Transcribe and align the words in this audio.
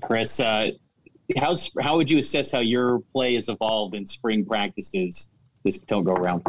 Chris, 0.00 0.40
uh, 0.40 0.70
how's, 1.36 1.70
how 1.80 1.96
would 1.96 2.10
you 2.10 2.18
assess 2.18 2.52
how 2.52 2.60
your 2.60 3.00
play 3.12 3.34
has 3.34 3.48
evolved 3.48 3.94
in 3.94 4.06
spring 4.06 4.44
practices 4.44 5.28
this 5.64 5.78
don't 5.78 6.04
go 6.04 6.12
around? 6.12 6.46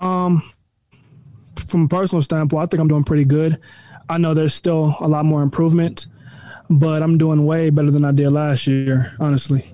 Um, 0.00 0.42
from 1.66 1.84
a 1.84 1.88
personal 1.88 2.22
standpoint, 2.22 2.62
I 2.62 2.66
think 2.66 2.80
I'm 2.80 2.88
doing 2.88 3.04
pretty 3.04 3.24
good. 3.24 3.58
I 4.08 4.18
know 4.18 4.34
there's 4.34 4.54
still 4.54 4.94
a 5.00 5.08
lot 5.08 5.24
more 5.24 5.42
improvement, 5.42 6.06
but 6.70 7.02
I'm 7.02 7.18
doing 7.18 7.44
way 7.44 7.70
better 7.70 7.90
than 7.90 8.04
I 8.04 8.12
did 8.12 8.30
last 8.30 8.66
year, 8.66 9.14
honestly. 9.20 9.64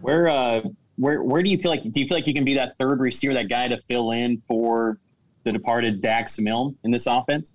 Where 0.00 0.28
uh, 0.28 0.62
where 0.96 1.22
where 1.22 1.42
do 1.42 1.50
you 1.50 1.58
feel 1.58 1.70
like 1.70 1.82
do 1.82 2.00
you 2.00 2.06
feel 2.06 2.16
like 2.16 2.26
you 2.26 2.34
can 2.34 2.44
be 2.44 2.54
that 2.54 2.76
third 2.76 3.00
receiver, 3.00 3.34
that 3.34 3.48
guy 3.48 3.68
to 3.68 3.78
fill 3.78 4.12
in 4.12 4.42
for 4.46 4.98
the 5.44 5.52
departed 5.52 6.00
Dax 6.00 6.38
Milne 6.38 6.76
in 6.84 6.90
this 6.90 7.06
offense? 7.06 7.54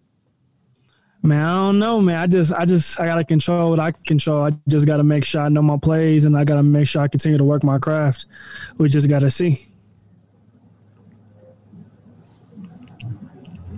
Man, 1.22 1.44
I 1.44 1.54
don't 1.54 1.80
know, 1.80 2.00
man. 2.00 2.16
I 2.16 2.28
just, 2.28 2.54
I 2.54 2.64
just, 2.64 3.00
I 3.00 3.06
gotta 3.06 3.26
control 3.26 3.72
what 3.72 3.80
I 3.80 3.92
can 3.92 4.04
control. 4.06 4.42
I 4.42 4.52
just 4.70 4.88
gotta 4.88 5.04
make 5.04 5.26
sure 5.26 5.42
I 5.42 5.50
know 5.50 5.62
my 5.62 5.78
plays, 5.78 6.24
and 6.24 6.38
I 6.38 6.46
gotta 6.46 6.64
make 6.64 6.88
sure 6.88 7.02
I 7.02 7.10
continue 7.10 7.38
to 7.38 7.44
work 7.44 7.64
my 7.64 7.78
craft. 7.78 8.26
We 8.78 8.88
just 8.88 9.10
gotta 9.10 9.30
see. 9.30 9.66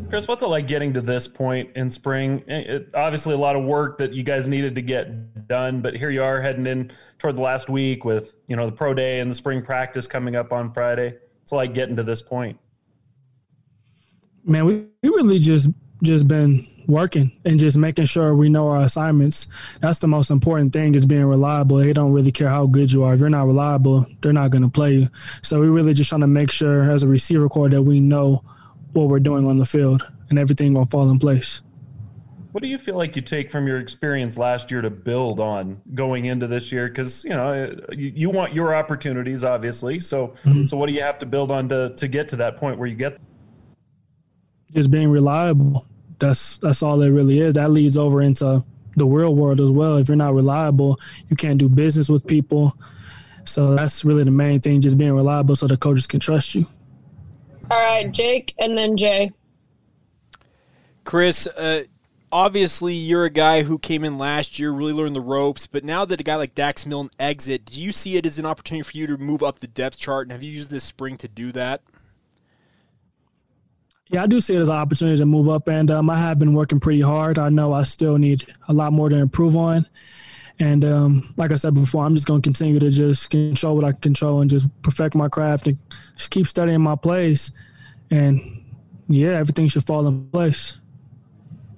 Chris, 0.08 0.28
what's 0.28 0.44
it 0.44 0.48
like 0.48 0.68
getting 0.68 0.94
to 0.94 1.02
this 1.02 1.28
point 1.28 1.70
in 1.76 1.90
spring? 1.90 2.44
It, 2.46 2.90
obviously, 2.94 3.34
a 3.34 3.38
lot 3.38 3.56
of 3.56 3.64
work 3.64 3.98
that 4.00 4.14
you 4.14 4.24
guys 4.24 4.48
needed 4.48 4.76
to 4.76 4.82
get 4.82 5.48
done, 5.48 5.82
but 5.82 5.96
here 5.96 6.12
you 6.12 6.22
are 6.22 6.42
heading 6.42 6.68
in 6.68 6.92
toward 7.18 7.38
the 7.38 7.42
last 7.42 7.70
week 7.70 8.06
with 8.06 8.36
you 8.48 8.56
know 8.56 8.68
the 8.68 8.72
pro 8.72 8.94
day 8.94 9.20
and 9.20 9.32
the 9.32 9.36
spring 9.36 9.64
practice 9.64 10.08
coming 10.08 10.36
up 10.36 10.52
on 10.52 10.72
Friday. 10.74 11.16
It's 11.42 11.52
like 11.52 11.74
getting 11.74 11.96
to 11.96 12.04
this 12.04 12.22
point. 12.22 12.60
Man, 14.44 14.66
we, 14.66 14.86
we 15.02 15.10
really 15.10 15.40
just 15.40 15.70
just 16.04 16.28
been 16.28 16.66
working 16.88 17.32
and 17.46 17.60
just 17.60 17.78
making 17.78 18.06
sure 18.06 18.36
we 18.36 18.50
know 18.50 18.68
our 18.70 18.82
assignments. 18.82 19.48
That's 19.80 20.00
the 20.00 20.08
most 20.08 20.32
important 20.32 20.74
thing 20.74 20.96
is 20.96 21.06
being 21.06 21.26
reliable. 21.26 21.78
They 21.78 21.94
don't 21.94 22.12
really 22.12 22.32
care 22.32 22.50
how 22.50 22.66
good 22.66 22.92
you 22.92 23.04
are. 23.04 23.14
If 23.14 23.20
you're 23.20 23.30
not 23.30 23.48
reliable, 23.48 24.06
they're 24.22 24.34
not 24.34 24.52
going 24.52 24.64
to 24.64 24.70
play 24.70 24.94
you. 24.94 25.08
So 25.42 25.60
we're 25.60 25.72
really 25.72 25.94
just 25.94 26.10
trying 26.10 26.22
to 26.22 26.28
make 26.28 26.52
sure 26.52 26.90
as 26.92 27.04
a 27.04 27.08
receiver 27.08 27.48
corps 27.50 27.70
that 27.70 27.84
we 27.84 28.00
know 28.00 28.44
what 28.94 29.08
we're 29.08 29.20
doing 29.20 29.48
on 29.48 29.58
the 29.58 29.66
field 29.66 30.04
and 30.30 30.38
everything 30.38 30.74
will 30.74 30.86
fall 30.86 31.10
in 31.10 31.20
place. 31.20 31.62
What 32.52 32.62
do 32.62 32.68
you 32.68 32.78
feel 32.78 32.98
like 32.98 33.16
you 33.16 33.22
take 33.22 33.50
from 33.50 33.66
your 33.66 33.80
experience 33.80 34.38
last 34.38 34.72
year 34.72 34.82
to 34.82 34.90
build 34.90 35.40
on 35.40 35.80
going 35.96 36.26
into 36.26 36.48
this 36.48 36.70
year? 36.70 36.90
Because 36.90 37.24
you 37.24 37.30
know 37.30 37.74
you, 37.92 38.12
you, 38.14 38.30
want 38.30 38.54
your 38.54 38.76
opportunities, 38.76 39.46
obviously. 39.46 40.02
So, 40.02 40.34
mm-hmm. 40.44 40.66
so 40.66 40.76
what 40.76 40.88
do 40.88 40.94
you 40.94 41.02
have 41.02 41.18
to 41.20 41.26
build 41.26 41.50
on 41.50 41.70
to 41.70 41.96
to 41.96 42.08
get 42.10 42.28
to 42.30 42.36
that 42.38 42.58
point 42.58 42.78
where 42.78 42.90
you 42.90 42.96
get? 42.96 43.18
Just 44.74 44.92
being 44.92 45.10
reliable. 45.10 45.86
That's 46.20 46.58
that's 46.58 46.84
all 46.84 47.02
it 47.02 47.10
really 47.10 47.40
is. 47.40 47.56
That 47.56 47.72
leads 47.72 47.98
over 47.98 48.22
into 48.22 48.64
the 48.96 49.06
real 49.06 49.36
world 49.36 49.60
as 49.60 49.72
well. 49.72 49.98
If 49.98 50.08
you're 50.08 50.18
not 50.18 50.34
reliable, 50.34 51.00
you 51.28 51.36
can't 51.36 51.58
do 51.58 51.70
business 51.70 52.10
with 52.10 52.26
people. 52.28 52.74
So 53.44 53.76
that's 53.76 54.06
really 54.06 54.24
the 54.24 54.32
main 54.32 54.60
thing, 54.60 54.82
just 54.82 54.98
being 54.98 55.14
reliable 55.14 55.56
so 55.56 55.68
the 55.68 55.78
coaches 55.78 56.08
can 56.08 56.20
trust 56.20 56.56
you. 56.56 56.66
All 57.70 57.80
right, 57.80 58.12
Jake, 58.12 58.54
and 58.60 58.78
then 58.78 58.98
Jay. 58.98 59.32
Chris, 61.04 61.48
uh, 61.48 61.84
obviously 62.32 62.94
you're 62.94 63.26
a 63.26 63.30
guy 63.30 63.64
who 63.64 63.80
came 63.80 64.04
in 64.04 64.18
last 64.18 64.60
year, 64.60 64.72
really 64.72 64.94
learned 64.94 65.16
the 65.16 65.22
ropes, 65.22 65.68
but 65.68 65.84
now 65.84 66.06
that 66.06 66.20
a 66.20 66.24
guy 66.24 66.36
like 66.36 66.54
Dax 66.54 66.86
Milne 66.86 67.10
exit, 67.20 67.66
do 67.66 67.82
you 67.82 67.92
see 67.92 68.18
it 68.18 68.26
as 68.26 68.38
an 68.38 68.46
opportunity 68.46 68.84
for 68.84 68.98
you 68.98 69.08
to 69.08 69.18
move 69.18 69.42
up 69.42 69.60
the 69.60 69.68
depth 69.68 69.98
chart? 69.98 70.28
And 70.28 70.32
have 70.32 70.44
you 70.44 70.52
used 70.52 70.70
this 70.70 70.84
spring 70.84 71.18
to 71.18 71.28
do 71.28 71.52
that? 71.54 71.82
Yeah, 74.12 74.24
I 74.24 74.28
do 74.28 74.42
see 74.42 74.56
it 74.56 74.60
as 74.60 74.68
an 74.68 74.76
opportunity 74.76 75.18
to 75.20 75.26
move 75.26 75.48
up, 75.48 75.70
and 75.70 75.90
um, 75.90 76.10
I 76.10 76.18
have 76.18 76.38
been 76.38 76.54
working 76.54 76.82
pretty 76.82 77.00
hard. 77.00 77.40
I 77.40 77.48
know 77.48 77.72
I 77.72 77.84
still 77.84 78.18
need 78.18 78.44
a 78.68 78.74
lot 78.74 78.92
more 78.92 79.08
to 79.08 79.16
improve 79.16 79.56
on. 79.56 79.88
And 80.60 80.84
um, 80.84 81.24
like 81.38 81.54
I 81.54 81.56
said 81.56 81.74
before, 81.74 82.06
I'm 82.06 82.14
just 82.14 82.28
going 82.28 82.42
to 82.42 82.46
continue 82.46 82.78
to 82.80 82.90
just 82.92 83.30
control 83.30 83.74
what 83.76 83.86
I 83.86 83.94
can 83.94 84.02
control 84.02 84.42
and 84.42 84.50
just 84.50 84.68
perfect 84.82 85.16
my 85.16 85.30
craft 85.30 85.68
and 85.68 85.78
just 86.18 86.30
keep 86.30 86.46
studying 86.46 86.82
my 86.82 86.98
plays. 86.98 87.54
And 88.12 88.42
yeah, 89.08 89.30
everything 89.30 89.70
should 89.70 89.86
fall 89.86 90.06
in 90.06 90.30
place. 90.30 90.78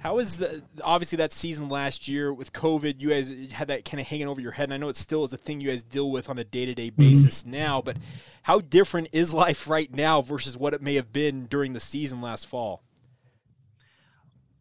How 0.04 0.20
is 0.20 0.36
the, 0.36 0.62
obviously 0.84 1.16
that 1.20 1.32
season 1.32 1.70
last 1.70 2.10
year 2.10 2.34
with 2.34 2.52
COVID? 2.52 3.00
You 3.00 3.12
guys 3.12 3.32
had 3.54 3.70
that 3.70 3.86
kind 3.86 4.02
of 4.02 4.08
hanging 4.08 4.28
over 4.28 4.42
your 4.42 4.52
head, 4.52 4.66
and 4.66 4.74
I 4.74 4.78
know 4.78 4.90
it 4.90 4.98
still 4.98 5.24
is 5.24 5.32
a 5.32 5.38
thing 5.38 5.62
you 5.62 5.70
guys 5.70 5.82
deal 5.82 6.12
with 6.12 6.30
on 6.30 6.38
a 6.38 6.44
day 6.44 6.66
to 6.66 6.76
day 6.76 6.90
basis 6.90 7.46
now. 7.46 7.82
But 7.82 7.96
how 8.42 8.60
different 8.60 9.08
is 9.14 9.34
life 9.34 9.66
right 9.70 9.90
now 9.96 10.22
versus 10.22 10.58
what 10.58 10.74
it 10.74 10.82
may 10.82 10.96
have 10.96 11.14
been 11.14 11.46
during 11.46 11.72
the 11.72 11.80
season 11.80 12.20
last 12.20 12.48
fall? 12.48 12.84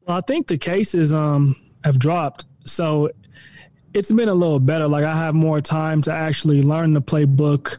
Well, 0.06 0.16
I 0.16 0.20
think 0.20 0.46
the 0.46 0.58
cases 0.58 1.12
um, 1.12 1.56
have 1.82 1.98
dropped, 1.98 2.44
so 2.64 3.10
it's 3.92 4.12
been 4.12 4.28
a 4.28 4.34
little 4.34 4.60
better. 4.60 4.86
Like 4.86 5.04
I 5.04 5.16
have 5.16 5.34
more 5.34 5.60
time 5.60 6.02
to 6.02 6.12
actually 6.12 6.62
learn 6.62 6.94
the 6.94 7.02
playbook. 7.02 7.78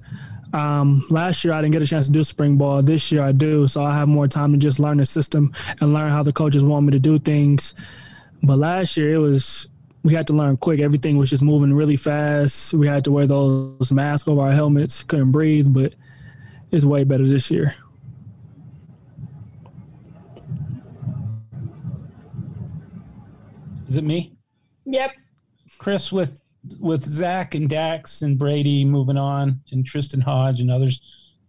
Um, 0.53 1.03
last 1.09 1.43
year 1.43 1.53
I 1.53 1.61
didn't 1.61 1.73
get 1.73 1.81
a 1.81 1.87
chance 1.87 2.05
to 2.05 2.11
do 2.11 2.23
spring 2.23 2.57
ball. 2.57 2.81
This 2.83 3.11
year 3.11 3.23
I 3.23 3.31
do, 3.31 3.67
so 3.67 3.83
I 3.83 3.93
have 3.95 4.07
more 4.07 4.27
time 4.27 4.51
to 4.53 4.57
just 4.57 4.79
learn 4.79 4.97
the 4.97 5.05
system 5.05 5.51
and 5.81 5.93
learn 5.93 6.11
how 6.11 6.21
the 6.21 6.31
coaches 6.31 6.63
want 6.63 6.85
me 6.85 6.91
to 6.91 6.99
do 6.99 7.17
things. 7.17 7.73
But 8.43 8.59
last 8.59 8.95
year 8.95 9.15
it 9.15 9.17
was 9.17 9.67
we 10.03 10.13
had 10.13 10.27
to 10.27 10.33
learn 10.33 10.57
quick. 10.57 10.79
Everything 10.79 11.17
was 11.17 11.29
just 11.29 11.41
moving 11.41 11.73
really 11.73 11.95
fast. 11.95 12.73
We 12.73 12.87
had 12.87 13.03
to 13.05 13.11
wear 13.11 13.25
those 13.25 13.91
masks 13.91 14.27
over 14.27 14.41
our 14.41 14.51
helmets. 14.51 15.01
Couldn't 15.01 15.31
breathe, 15.31 15.67
but 15.69 15.95
it's 16.71 16.85
way 16.85 17.03
better 17.03 17.27
this 17.27 17.49
year. 17.49 17.73
Is 23.87 23.97
it 23.97 24.03
me? 24.03 24.33
Yep. 24.85 25.11
Chris, 25.77 26.11
with 26.11 26.42
with 26.79 27.01
Zach 27.01 27.55
and 27.55 27.69
Dax 27.69 28.21
and 28.21 28.37
Brady 28.37 28.85
moving 28.85 29.17
on, 29.17 29.61
and 29.71 29.85
Tristan 29.85 30.21
Hodge 30.21 30.61
and 30.61 30.71
others, 30.71 30.99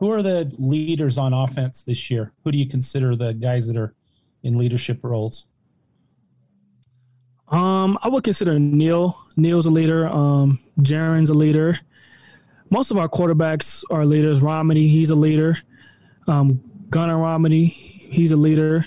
who 0.01 0.11
are 0.11 0.23
the 0.23 0.53
leaders 0.59 1.19
on 1.19 1.33
offense 1.33 1.83
this 1.83 2.11
year? 2.11 2.33
Who 2.43 2.53
do 2.53 2.59
you 2.59 2.69
consider 2.69 3.17
the 3.17 3.33
guys 3.33 3.67
that 3.69 3.77
are 3.77 3.95
in 4.43 4.59
leadership 4.59 4.99
roles? 5.03 5.47
Um, 7.49 7.99
I 8.03 8.09
would 8.09 8.25
consider 8.25 8.59
Neil. 8.59 9.19
Neil's 9.37 9.67
a 9.67 9.71
leader. 9.71 10.09
Um, 10.09 10.59
Jaren's 10.81 11.31
a 11.31 11.35
leader. 11.35 11.79
Most 12.71 12.91
of 12.91 12.99
our 12.99 13.09
quarterbacks 13.09 13.85
are 13.91 14.05
leaders. 14.05 14.41
Romney, 14.41 14.89
he's 14.89 15.11
a 15.11 15.15
leader. 15.15 15.59
Um, 16.27 16.61
Gunnar 16.91 17.19
Romney, 17.19 17.67
he's 17.67 18.33
a 18.33 18.37
leader. 18.37 18.87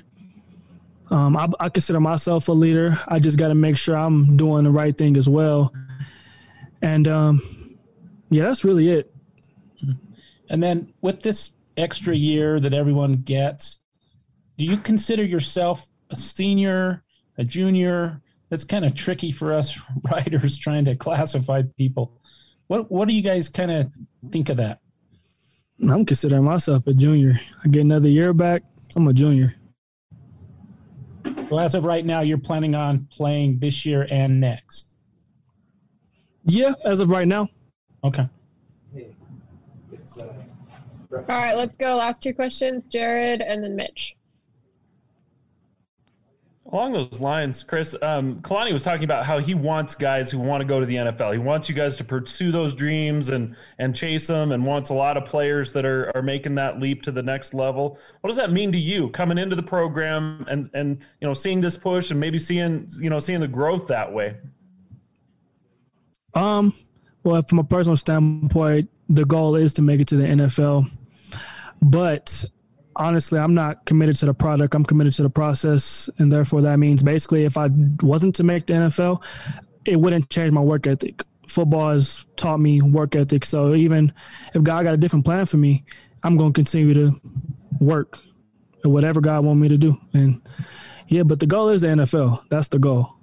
Um, 1.10 1.38
I, 1.38 1.48
I, 1.60 1.70
consider 1.70 2.02
myself 2.02 2.50
a 2.50 2.52
leader. 2.52 2.98
I 3.08 3.20
just 3.20 3.38
got 3.38 3.48
to 3.48 3.56
make 3.56 3.78
sure 3.78 3.96
I'm 3.96 4.36
doing 4.36 4.66
the 4.66 4.72
right 4.72 4.98
thing 4.98 5.16
as 5.16 5.30
well. 5.30 5.72
And 6.82 7.08
um, 7.08 7.42
yeah, 8.30 8.44
that's 8.44 8.64
really 8.64 8.90
it. 8.90 9.14
And 10.50 10.62
then 10.62 10.94
with 11.02 11.22
this 11.22 11.52
extra 11.76 12.16
year 12.16 12.60
that 12.60 12.74
everyone 12.74 13.14
gets, 13.18 13.80
do 14.58 14.66
you 14.66 14.78
consider 14.78 15.24
yourself 15.24 15.88
a 16.10 16.16
senior, 16.16 17.04
a 17.38 17.44
junior? 17.44 18.22
That's 18.50 18.64
kind 18.64 18.86
of 18.86 18.96
tricky 18.96 19.32
for 19.32 19.54
us 19.54 19.78
writers 20.12 20.58
trying 20.58 20.86
to 20.86 20.96
classify 20.96 21.64
people. 21.78 22.22
What 22.68 22.92
What 22.92 23.08
do 23.08 23.14
you 23.14 23.22
guys 23.22 23.50
kind 23.50 23.72
of 23.72 23.92
think 24.32 24.50
of 24.50 24.58
that? 24.58 24.80
I'm 25.82 26.06
considering 26.06 26.44
myself 26.44 26.88
a 26.88 26.94
junior. 26.94 27.40
I 27.64 27.68
get 27.68 27.82
another 27.82 28.10
year 28.10 28.34
back. 28.34 28.64
I'm 28.96 29.08
a 29.08 29.14
junior. 29.14 29.54
Well, 31.50 31.60
as 31.60 31.76
of 31.76 31.86
right 31.86 32.06
now, 32.06 32.22
you're 32.22 32.40
planning 32.40 32.76
on 32.76 33.08
playing 33.12 33.60
this 33.60 33.86
year 33.86 34.08
and 34.10 34.42
next. 34.42 34.97
Yeah, 36.48 36.74
as 36.86 37.02
of 37.02 37.10
right 37.10 37.28
now. 37.28 37.50
Okay. 38.04 38.28
All 41.14 41.24
right, 41.28 41.56
let's 41.56 41.78
go. 41.78 41.96
Last 41.96 42.22
two 42.22 42.34
questions, 42.34 42.86
Jared 42.86 43.42
and 43.42 43.64
then 43.64 43.76
Mitch. 43.76 44.16
Along 46.72 46.92
those 46.92 47.22
lines, 47.22 47.64
Chris, 47.64 47.96
um, 48.02 48.42
Kalani 48.42 48.74
was 48.74 48.84
talking 48.84 49.06
about 49.06 49.26
how 49.26 49.40
he 49.40 49.54
wants 49.54 49.96
guys 49.96 50.30
who 50.30 50.38
want 50.38 50.60
to 50.60 50.68
go 50.68 50.82
to 50.82 50.86
the 50.86 50.96
NFL. 50.96 51.32
He 51.32 51.40
wants 51.40 51.70
you 51.70 51.76
guys 51.76 51.96
to 51.96 52.04
pursue 52.04 52.52
those 52.52 52.76
dreams 52.76 53.30
and 53.30 53.56
and 53.80 53.96
chase 53.96 54.28
them, 54.28 54.52
and 54.52 54.66
wants 54.66 54.90
a 54.90 54.94
lot 54.94 55.16
of 55.16 55.24
players 55.24 55.72
that 55.72 55.86
are 55.86 56.12
are 56.16 56.22
making 56.22 56.56
that 56.56 56.80
leap 56.80 57.04
to 57.04 57.12
the 57.12 57.24
next 57.24 57.54
level. 57.54 57.98
What 58.20 58.28
does 58.28 58.36
that 58.36 58.52
mean 58.52 58.74
to 58.74 58.78
you 58.78 59.10
coming 59.12 59.38
into 59.38 59.56
the 59.56 59.64
program 59.64 60.46
and 60.50 60.70
and 60.74 60.98
you 61.22 61.28
know 61.28 61.34
seeing 61.34 61.62
this 61.62 61.78
push 61.78 62.12
and 62.12 62.20
maybe 62.20 62.38
seeing 62.38 62.88
you 63.00 63.10
know 63.10 63.20
seeing 63.20 63.40
the 63.40 63.48
growth 63.48 63.88
that 63.88 64.12
way? 64.12 64.36
Um, 66.34 66.74
well, 67.24 67.42
from 67.42 67.60
a 67.60 67.64
personal 67.64 67.98
standpoint, 67.98 68.90
the 69.10 69.26
goal 69.26 69.56
is 69.56 69.74
to 69.76 69.82
make 69.82 70.00
it 70.00 70.08
to 70.10 70.18
the 70.18 70.26
NFL. 70.26 70.86
But 71.82 72.46
honestly, 72.96 73.40
I'm 73.40 73.54
not 73.54 73.86
committed 73.86 74.16
to 74.18 74.26
the 74.26 74.34
product. 74.34 74.76
I'm 74.76 74.84
committed 74.84 75.14
to 75.14 75.24
the 75.24 75.30
process, 75.30 76.10
and 76.18 76.32
therefore 76.32 76.62
that 76.62 76.78
means 76.78 77.04
basically, 77.04 77.46
if 77.46 77.58
I 77.58 77.70
wasn't 78.02 78.36
to 78.36 78.44
make 78.44 78.66
the 78.66 78.74
NFL, 78.74 79.24
it 79.86 80.00
wouldn't 80.00 80.30
change 80.30 80.52
my 80.52 80.62
work 80.62 80.88
ethic. 80.88 81.24
Football 81.48 81.92
has 81.92 82.26
taught 82.36 82.60
me 82.60 82.82
work 82.82 83.16
ethic. 83.16 83.46
So 83.46 83.74
even 83.74 84.14
if 84.54 84.64
God 84.64 84.84
got 84.84 84.94
a 84.94 84.98
different 84.98 85.24
plan 85.24 85.46
for 85.46 85.58
me, 85.58 85.86
I'm 86.24 86.36
going 86.36 86.52
to 86.52 86.58
continue 86.58 86.94
to 86.94 87.22
work 87.80 88.20
at 88.84 88.92
whatever 88.92 89.22
God 89.22 89.46
want 89.46 89.60
me 89.60 89.70
to 89.70 89.78
do. 89.78 89.98
And 90.14 90.42
yeah, 91.08 91.24
but 91.24 91.40
the 91.40 91.46
goal 91.46 91.70
is 91.70 91.82
the 91.82 91.88
NFL. 91.88 92.50
That's 92.50 92.68
the 92.68 92.80
goal. 92.80 93.17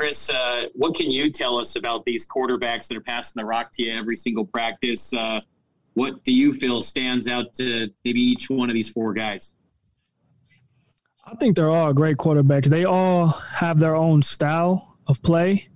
Chris, 0.00 0.30
uh, 0.30 0.64
what 0.72 0.94
can 0.94 1.10
you 1.10 1.30
tell 1.30 1.58
us 1.58 1.76
about 1.76 2.06
these 2.06 2.26
quarterbacks 2.26 2.88
that 2.88 2.96
are 2.96 3.02
passing 3.02 3.38
the 3.38 3.44
rock 3.44 3.70
to 3.72 3.82
you 3.82 3.92
every 3.92 4.16
single 4.16 4.46
practice? 4.46 5.12
Uh, 5.12 5.42
what 5.92 6.24
do 6.24 6.32
you 6.32 6.54
feel 6.54 6.80
stands 6.80 7.28
out 7.28 7.52
to 7.52 7.86
maybe 8.02 8.18
each 8.18 8.48
one 8.48 8.70
of 8.70 8.74
these 8.74 8.88
four 8.88 9.12
guys? 9.12 9.52
I 11.26 11.34
think 11.34 11.54
they're 11.54 11.68
all 11.68 11.92
great 11.92 12.16
quarterbacks. 12.16 12.68
They 12.68 12.86
all 12.86 13.28
have 13.56 13.78
their 13.78 13.94
own 13.94 14.22
style 14.22 14.96
of 15.06 15.22
play. 15.22 15.68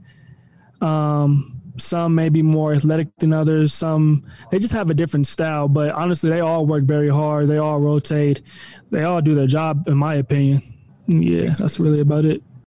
Um, 0.80 1.60
some 1.76 2.14
may 2.14 2.30
be 2.30 2.40
more 2.40 2.72
athletic 2.72 3.14
than 3.18 3.34
others. 3.34 3.74
Some 3.74 4.24
they 4.50 4.58
just 4.58 4.72
have 4.72 4.88
a 4.88 4.94
different 4.94 5.26
style. 5.26 5.68
But 5.68 5.90
honestly, 5.90 6.30
they 6.30 6.40
all 6.40 6.64
work 6.64 6.84
very 6.84 7.10
hard. 7.10 7.46
They 7.46 7.58
all 7.58 7.78
rotate. 7.78 8.40
They 8.88 9.02
all 9.04 9.20
do 9.20 9.34
their 9.34 9.46
job, 9.46 9.86
in 9.86 9.98
my 9.98 10.14
opinion. 10.14 10.62
Yeah, 11.08 11.50
that's 11.58 11.78
really 11.78 12.00
about 12.00 12.24
it. 12.24 12.42